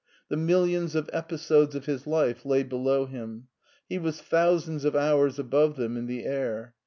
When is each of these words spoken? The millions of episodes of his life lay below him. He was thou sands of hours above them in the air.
The 0.29 0.35
millions 0.35 0.95
of 0.95 1.11
episodes 1.13 1.75
of 1.75 1.85
his 1.85 2.07
life 2.07 2.43
lay 2.43 2.63
below 2.63 3.05
him. 3.05 3.49
He 3.87 3.99
was 3.99 4.19
thou 4.19 4.57
sands 4.57 4.83
of 4.83 4.95
hours 4.95 5.37
above 5.37 5.75
them 5.75 5.95
in 5.95 6.07
the 6.07 6.25
air. 6.25 6.73